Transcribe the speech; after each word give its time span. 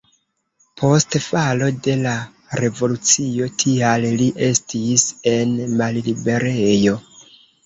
Post 0.81 1.17
falo 1.25 1.67
de 1.87 1.93
la 2.05 2.13
revolucio 2.61 3.51
tial 3.65 4.09
li 4.23 4.31
estis 4.49 5.05
en 5.35 5.53
malliberejo. 5.83 6.97